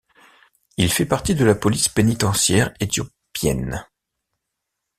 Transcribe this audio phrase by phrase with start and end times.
[0.77, 3.85] Il fait partie de la police pénitentiaire éthiopienne.